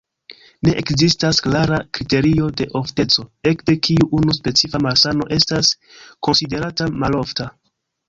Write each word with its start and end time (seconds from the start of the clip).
Ne 0.67 0.71
ekzistas 0.81 1.41
klara 1.47 1.77
kriterio 1.97 2.47
de 2.63 2.67
ofteco, 2.81 3.27
ekde 3.53 3.77
kiu 3.89 4.09
unu 4.23 4.37
specifa 4.41 4.85
malsano 4.89 5.31
estas 5.41 5.73
konsiderata 6.31 6.93
malofta. 7.07 7.53